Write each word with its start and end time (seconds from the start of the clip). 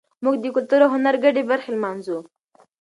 موږ 0.23 0.35
د 0.39 0.45
کلتور 0.55 0.79
او 0.85 0.89
هنر 0.95 1.15
ګډې 1.23 1.41
برخې 1.49 1.69
لمانځو. 1.73 2.17